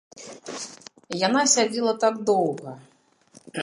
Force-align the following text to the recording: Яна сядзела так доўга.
Яна 1.27 1.41
сядзела 1.57 1.93
так 2.07 2.15
доўга. 2.31 2.71